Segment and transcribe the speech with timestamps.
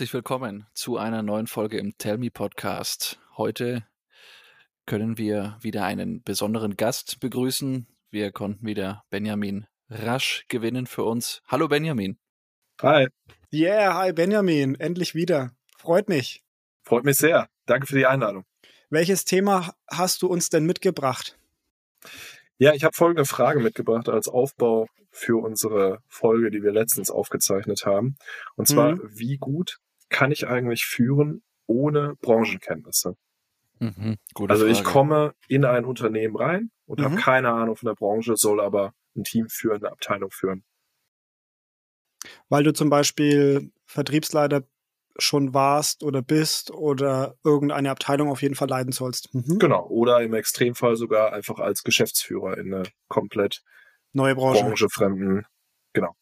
[0.00, 3.20] Herzlich willkommen zu einer neuen Folge im Tell Me Podcast.
[3.36, 3.86] Heute
[4.86, 7.86] können wir wieder einen besonderen Gast begrüßen.
[8.10, 11.42] Wir konnten wieder Benjamin Rasch gewinnen für uns.
[11.48, 12.18] Hallo Benjamin.
[12.80, 13.08] Hi.
[13.52, 15.50] Yeah, hi Benjamin, endlich wieder.
[15.76, 16.42] Freut mich.
[16.82, 17.50] Freut mich sehr.
[17.66, 18.46] Danke für die Einladung.
[18.88, 21.38] Welches Thema hast du uns denn mitgebracht?
[22.56, 27.84] Ja, ich habe folgende Frage mitgebracht als Aufbau für unsere Folge, die wir letztens aufgezeichnet
[27.84, 28.16] haben.
[28.56, 29.10] Und zwar, mhm.
[29.12, 29.78] wie gut
[30.10, 33.16] kann ich eigentlich führen ohne Branchenkenntnisse?
[33.78, 37.04] Mhm, also ich komme in ein Unternehmen rein und mhm.
[37.04, 40.64] habe keine Ahnung von der Branche, soll aber ein Team führen, eine Abteilung führen.
[42.50, 44.64] Weil du zum Beispiel Vertriebsleiter
[45.18, 49.34] schon warst oder bist oder irgendeine Abteilung auf jeden Fall leiten sollst.
[49.34, 49.58] Mhm.
[49.58, 49.86] Genau.
[49.86, 53.62] Oder im Extremfall sogar einfach als Geschäftsführer in eine komplett
[54.12, 54.62] neue Branche.
[54.62, 55.46] Branchefremden.
[55.92, 56.14] Genau.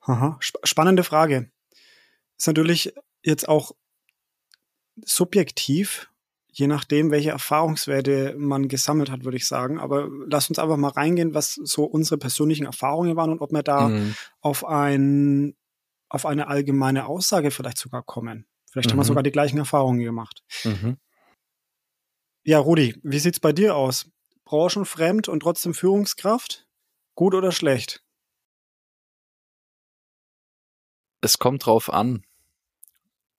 [0.00, 0.38] Aha.
[0.40, 1.50] Spannende Frage.
[2.36, 2.92] Ist natürlich
[3.24, 3.72] jetzt auch
[5.04, 6.10] subjektiv,
[6.52, 9.80] je nachdem, welche Erfahrungswerte man gesammelt hat, würde ich sagen.
[9.80, 13.62] Aber lass uns einfach mal reingehen, was so unsere persönlichen Erfahrungen waren und ob wir
[13.62, 14.14] da mhm.
[14.40, 15.56] auf ein
[16.08, 18.46] auf eine allgemeine Aussage vielleicht sogar kommen.
[18.70, 18.92] Vielleicht mhm.
[18.92, 19.08] haben wir mhm.
[19.08, 20.44] sogar die gleichen Erfahrungen gemacht.
[20.62, 20.96] Mhm.
[22.44, 24.08] Ja, Rudi, wie sieht's bei dir aus?
[24.44, 26.68] Branchenfremd und trotzdem Führungskraft?
[27.16, 28.04] Gut oder schlecht?
[31.20, 32.22] Es kommt drauf an.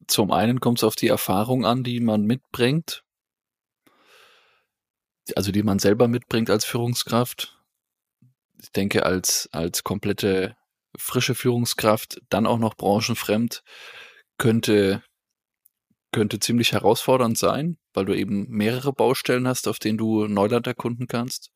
[0.08, 3.04] Zum einen kommt es auf die Erfahrung an, die man mitbringt,
[5.36, 7.60] also die man selber mitbringt als Führungskraft.
[8.62, 10.56] Ich denke, als, als komplette
[10.98, 13.64] frische Führungskraft, dann auch noch branchenfremd,
[14.38, 15.04] könnte,
[16.12, 21.08] könnte ziemlich herausfordernd sein, weil du eben mehrere Baustellen hast, auf denen du Neuland erkunden
[21.08, 21.52] kannst.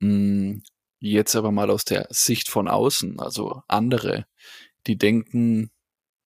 [0.00, 0.62] Hm,
[0.98, 4.26] jetzt aber mal aus der Sicht von außen, also andere,
[4.86, 5.70] die denken,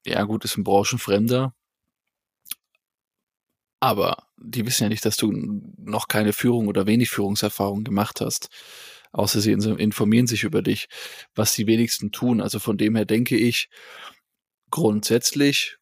[0.06, 1.54] ja gut, ist ein Branchenfremder,
[3.80, 8.48] aber die wissen ja nicht, dass du noch keine Führung oder wenig Führungserfahrung gemacht hast
[9.12, 10.88] außer sie informieren sich über dich,
[11.34, 12.40] was die wenigsten tun.
[12.40, 13.68] Also von dem her denke ich,
[14.70, 15.78] grundsätzlich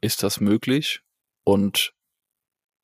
[0.00, 1.00] ist das möglich
[1.44, 1.94] und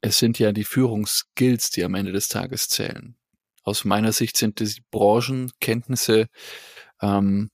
[0.01, 3.17] es sind ja die Führungsskills, die am Ende des Tages zählen.
[3.63, 6.29] Aus meiner Sicht sind die Branchenkenntnisse
[7.03, 7.51] ähm,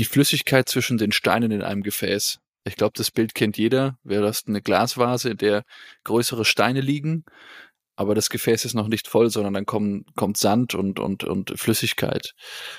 [0.00, 2.40] die Flüssigkeit zwischen den Steinen in einem Gefäß.
[2.64, 3.98] Ich glaube, das Bild kennt jeder.
[4.02, 5.64] Wer hast eine Glasvase, in der
[6.04, 7.24] größere Steine liegen
[8.00, 11.52] aber das Gefäß ist noch nicht voll, sondern dann kommen, kommt Sand und, und, und
[11.54, 12.32] Flüssigkeit.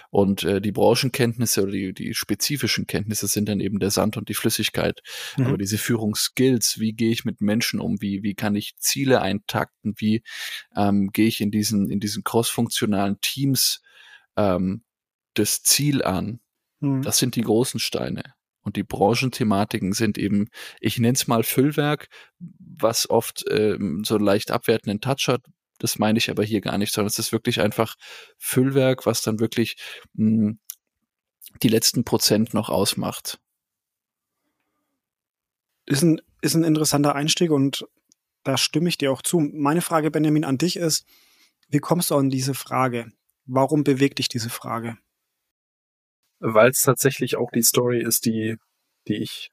[0.10, 4.30] Und äh, die Branchenkenntnisse oder die, die spezifischen Kenntnisse sind dann eben der Sand und
[4.30, 5.02] die Flüssigkeit.
[5.38, 5.46] Mhm.
[5.46, 9.94] Aber diese Führungsskills, wie gehe ich mit Menschen um, wie, wie kann ich Ziele eintakten,
[9.98, 10.24] wie
[10.76, 13.84] ähm, gehe ich in diesen, in diesen crossfunktionalen Teams
[14.38, 14.84] ähm,
[15.36, 16.40] das Ziel an,
[16.82, 17.02] mhm.
[17.02, 18.24] das sind die großen Steine.
[18.64, 20.50] Und die Branchenthematiken sind eben,
[20.80, 22.10] ich nenne es mal Füllwerk,
[22.40, 25.42] was oft ähm, so leicht abwertenden Touch hat.
[25.80, 27.96] Das meine ich aber hier gar nicht, sondern es ist wirklich einfach
[28.38, 29.78] Füllwerk, was dann wirklich
[30.14, 30.60] mh, hm,
[31.64, 33.40] die letzten Prozent noch ausmacht.
[35.88, 37.88] Ist ein, ist ein interessanter Einstieg und
[38.44, 39.40] da stimme ich dir auch zu.
[39.40, 41.06] Meine Frage, Benjamin, an dich ist,
[41.70, 43.12] wie kommst du an diese Frage?
[43.46, 44.98] Warum bewegt dich diese Frage?
[46.42, 48.58] Weil es tatsächlich auch die Story ist, die,
[49.08, 49.52] die ich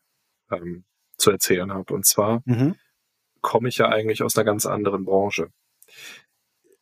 [0.51, 0.85] ähm,
[1.19, 1.95] zu erzählen habe.
[1.95, 2.75] Und zwar mhm.
[3.41, 5.49] komme ich ja eigentlich aus einer ganz anderen Branche.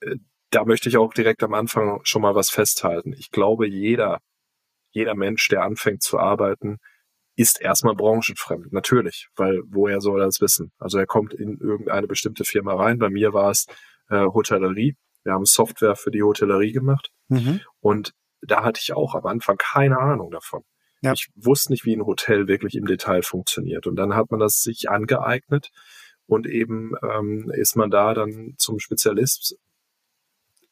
[0.00, 0.16] Äh,
[0.50, 3.12] da möchte ich auch direkt am Anfang schon mal was festhalten.
[3.12, 4.20] Ich glaube, jeder,
[4.92, 6.78] jeder Mensch, der anfängt zu arbeiten,
[7.34, 8.72] ist erstmal branchenfremd.
[8.72, 10.72] Natürlich, weil woher soll er das wissen?
[10.78, 12.98] Also er kommt in irgendeine bestimmte Firma rein.
[12.98, 13.66] Bei mir war es
[14.08, 14.96] äh, Hotellerie.
[15.24, 17.10] Wir haben Software für die Hotellerie gemacht.
[17.28, 17.60] Mhm.
[17.80, 20.64] Und da hatte ich auch am Anfang keine Ahnung davon.
[21.02, 21.12] Ja.
[21.12, 23.86] Ich wusste nicht, wie ein Hotel wirklich im Detail funktioniert.
[23.86, 25.70] Und dann hat man das sich angeeignet
[26.26, 29.56] und eben ähm, ist man da dann zum Spezialist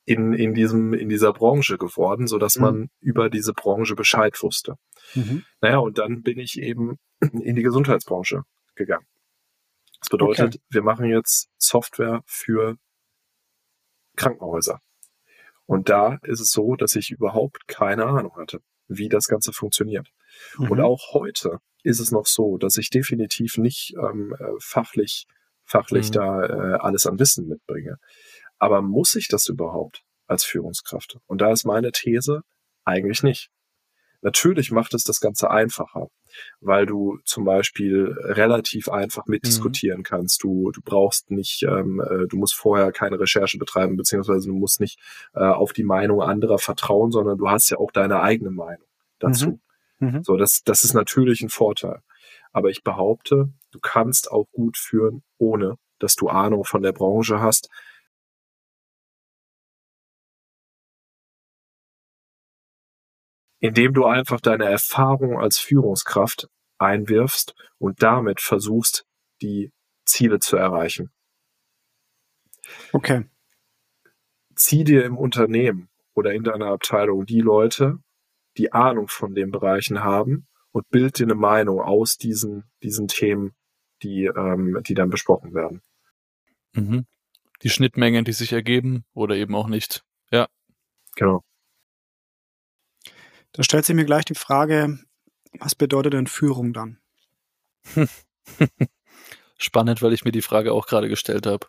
[0.07, 2.63] in, in diesem, in dieser Branche geworden, so dass mhm.
[2.63, 4.77] man über diese Branche Bescheid wusste.
[5.15, 5.45] Mhm.
[5.61, 8.43] Naja, und dann bin ich eben in die Gesundheitsbranche
[8.75, 9.07] gegangen.
[10.01, 10.59] Das bedeutet, okay.
[10.69, 12.77] wir machen jetzt Software für
[14.17, 14.81] Krankenhäuser.
[15.67, 20.11] Und da ist es so, dass ich überhaupt keine Ahnung hatte, wie das Ganze funktioniert.
[20.59, 20.71] Mhm.
[20.71, 25.27] Und auch heute ist es noch so, dass ich definitiv nicht ähm, äh, fachlich,
[25.65, 26.13] fachlich mhm.
[26.13, 27.97] da äh, alles an Wissen mitbringe.
[28.59, 31.19] Aber muss ich das überhaupt als Führungskraft?
[31.27, 32.43] Und da ist meine These
[32.85, 33.51] eigentlich nicht.
[34.23, 36.09] Natürlich macht es das Ganze einfacher,
[36.61, 40.05] weil du zum Beispiel relativ einfach mitdiskutieren mhm.
[40.05, 40.43] kannst.
[40.43, 44.81] Du, du brauchst nicht, ähm, äh, du musst vorher keine Recherche betreiben, beziehungsweise du musst
[44.81, 44.99] nicht
[45.35, 48.87] äh, auf die Meinung anderer vertrauen, sondern du hast ja auch deine eigene Meinung
[49.19, 49.61] dazu.
[50.01, 50.09] Mhm.
[50.09, 50.25] Mhm.
[50.25, 52.01] So, das, das ist natürlich ein Vorteil.
[52.53, 57.41] aber ich behaupte, du kannst auch gut führen, ohne dass du Ahnung von der Branche
[57.41, 57.69] hast.
[63.65, 69.07] Indem du einfach deine Erfahrung als Führungskraft einwirfst und damit versuchst,
[69.41, 69.73] die
[70.05, 71.11] Ziele zu erreichen.
[72.93, 73.25] Okay.
[74.55, 78.01] Zieh dir im Unternehmen oder in deiner Abteilung die Leute,
[78.59, 83.55] die Ahnung von den Bereichen haben und bild dir eine Meinung aus diesen, diesen Themen,
[84.03, 85.81] die, ähm, die dann besprochen werden.
[86.75, 87.07] Mhm.
[87.63, 90.05] Die Schnittmengen, die sich ergeben oder eben auch nicht.
[90.31, 90.49] Ja.
[91.17, 91.43] Genau.
[93.55, 94.99] Da stellt sich mir gleich die Frage,
[95.61, 96.99] was bedeutet denn Führung dann?
[99.59, 101.69] Spannend, weil ich mir die Frage auch gerade gestellt habe.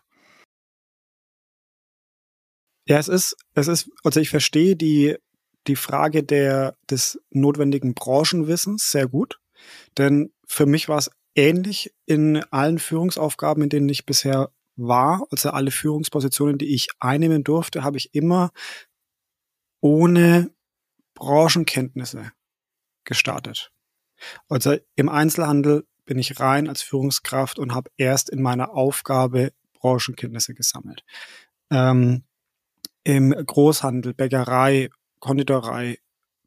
[2.88, 5.16] Ja, es ist, es ist, also ich verstehe die,
[5.68, 9.40] die Frage der, des notwendigen Branchenwissens sehr gut.
[9.96, 15.24] Denn für mich war es ähnlich in allen Führungsaufgaben, in denen ich bisher war.
[15.30, 18.50] Also alle Führungspositionen, die ich einnehmen durfte, habe ich immer
[19.80, 20.50] ohne
[21.16, 22.30] Branchenkenntnisse
[23.04, 23.72] gestartet.
[24.48, 30.54] Also im Einzelhandel bin ich rein als Führungskraft und habe erst in meiner Aufgabe Branchenkenntnisse
[30.54, 31.04] gesammelt.
[31.70, 32.22] Ähm,
[33.02, 35.98] Im Großhandel, Bäckerei, Konditorei,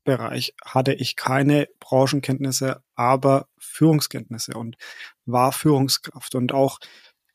[0.06, 4.78] Bereich hatte ich keine Branchenkenntnisse, aber Führungskenntnisse und
[5.26, 6.36] war Führungskraft.
[6.36, 6.80] Und auch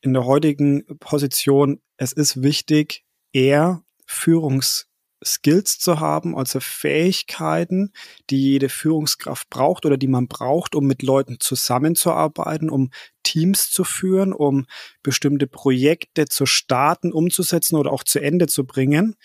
[0.01, 4.87] in der heutigen Position, es ist wichtig, eher Führungs
[5.23, 7.91] Skills zu haben, also Fähigkeiten,
[8.29, 12.91] die jede Führungskraft braucht oder die man braucht, um mit Leuten zusammenzuarbeiten, um
[13.23, 14.65] Teams zu führen, um
[15.03, 19.15] bestimmte Projekte zu starten, umzusetzen oder auch zu Ende zu bringen.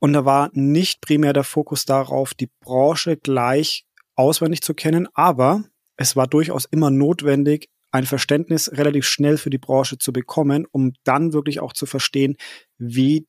[0.00, 3.84] Und da war nicht primär der Fokus darauf, die Branche gleich
[4.16, 5.64] auswendig zu kennen, aber
[5.96, 10.94] es war durchaus immer notwendig, ein Verständnis relativ schnell für die Branche zu bekommen, um
[11.04, 12.36] dann wirklich auch zu verstehen,
[12.78, 13.26] wie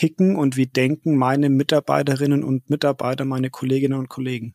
[0.00, 4.54] ticken und wie denken meine Mitarbeiterinnen und Mitarbeiter, meine Kolleginnen und Kollegen?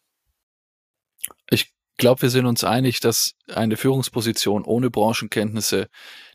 [1.51, 5.87] Ich glaube, wir sind uns einig, dass eine Führungsposition ohne Branchenkenntnisse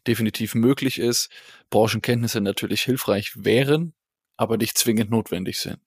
[0.06, 1.28] definitiv möglich ist.
[1.70, 3.94] Branchenkenntnisse natürlich hilfreich wären,
[4.36, 5.80] aber nicht zwingend notwendig sind.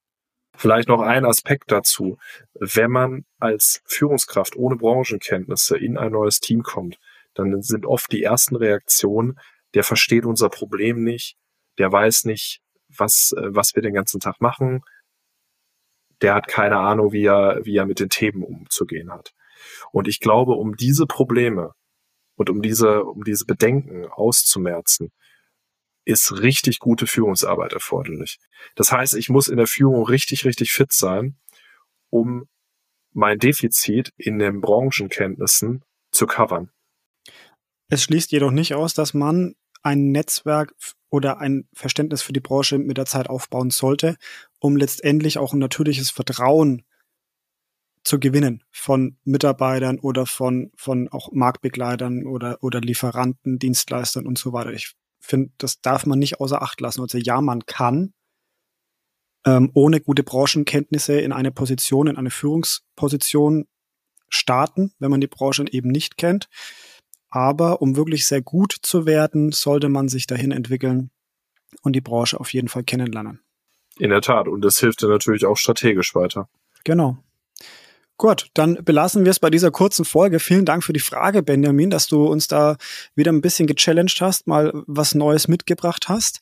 [0.58, 2.18] Vielleicht noch ein Aspekt dazu.
[2.56, 7.00] Wenn man als Führungskraft ohne Branchenkenntnisse in ein neues Team kommt,
[7.36, 9.40] dann sind oft die ersten Reaktionen,
[9.76, 11.38] der versteht unser Problem nicht,
[11.78, 12.63] der weiß nicht,
[12.98, 14.82] was, äh, was wir den ganzen Tag machen.
[16.22, 19.34] Der hat keine Ahnung, wie er, wie er mit den Themen umzugehen hat.
[19.92, 21.74] Und ich glaube, um diese Probleme
[22.36, 25.12] und um diese, um diese Bedenken auszumerzen,
[26.06, 28.40] ist richtig gute Führungsarbeit erforderlich.
[28.76, 31.38] Das heißt, ich muss in der Führung richtig, richtig fit sein,
[32.10, 32.48] um
[33.14, 36.72] mein Defizit in den Branchenkenntnissen zu covern.
[37.90, 40.74] Es schließt jedoch nicht aus, dass man ein Netzwerk
[41.14, 44.18] oder ein Verständnis für die Branche mit der Zeit aufbauen sollte,
[44.58, 46.82] um letztendlich auch ein natürliches Vertrauen
[48.04, 54.54] zu gewinnen von Mitarbeitern oder von, von auch Marktbegleitern oder, oder Lieferanten, Dienstleistern und so
[54.54, 54.74] weiter.
[54.74, 57.02] Ich finde, das darf man nicht außer Acht lassen.
[57.02, 58.16] Also ja, man kann
[59.46, 63.68] ähm, ohne gute Branchenkenntnisse in eine Position, in eine Führungsposition
[64.30, 66.50] starten, wenn man die Branche eben nicht kennt.
[67.36, 71.10] Aber um wirklich sehr gut zu werden, sollte man sich dahin entwickeln
[71.82, 73.40] und die Branche auf jeden Fall kennenlernen.
[73.98, 74.48] In der Tat.
[74.48, 76.48] Und das hilft dir natürlich auch strategisch weiter.
[76.84, 77.18] Genau.
[78.18, 80.40] Gut, dann belassen wir es bei dieser kurzen Folge.
[80.40, 82.78] Vielen Dank für die Frage, Benjamin, dass du uns da
[83.16, 86.40] wieder ein bisschen gechallenged hast, mal was Neues mitgebracht hast.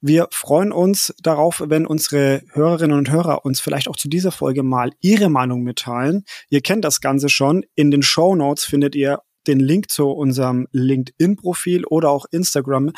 [0.00, 4.64] Wir freuen uns darauf, wenn unsere Hörerinnen und Hörer uns vielleicht auch zu dieser Folge
[4.64, 6.24] mal ihre Meinung mitteilen.
[6.48, 7.64] Ihr kennt das Ganze schon.
[7.76, 12.92] In den Show Notes findet ihr den Link zu unserem LinkedIn-Profil oder auch Instagram.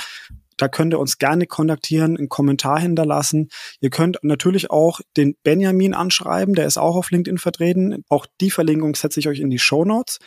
[0.57, 3.49] Da könnt ihr uns gerne kontaktieren, einen Kommentar hinterlassen.
[3.81, 8.05] Ihr könnt natürlich auch den Benjamin anschreiben, der ist auch auf LinkedIn vertreten.
[8.09, 10.19] Auch die Verlinkung setze ich euch in die Show Notes.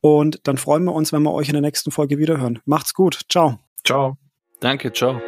[0.00, 2.60] Und dann freuen wir uns, wenn wir euch in der nächsten Folge wiederhören.
[2.64, 3.20] Macht's gut.
[3.30, 3.58] Ciao.
[3.84, 4.18] Ciao.
[4.60, 4.92] Danke.
[4.92, 5.20] Ciao.